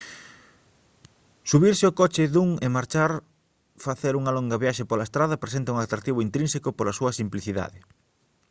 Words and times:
subirse 1.51 1.83
ao 1.85 1.95
coche 1.99 2.23
dun 2.33 2.49
e 2.65 2.67
marchar 2.77 3.11
facer 3.85 4.13
unha 4.19 4.35
longa 4.37 4.61
viaxe 4.63 4.83
pola 4.89 5.07
estrada 5.07 5.41
presenta 5.43 5.73
un 5.75 5.79
atractivo 5.81 6.23
intrínseco 6.27 6.69
pola 6.77 6.97
súa 6.99 7.15
simplicidade 7.19 7.79